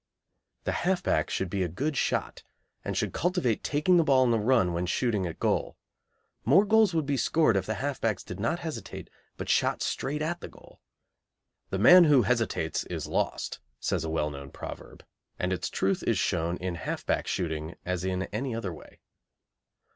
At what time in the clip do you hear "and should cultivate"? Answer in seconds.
2.83-3.63